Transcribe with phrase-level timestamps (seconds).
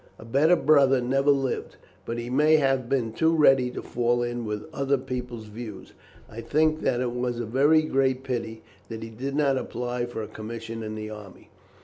[0.17, 1.75] A better brother never lived,
[2.07, 5.93] but he may have been too ready to fall in with other people's views.
[6.27, 10.23] I think that it was a very great pity that he did not apply for
[10.23, 11.51] a commission in the army."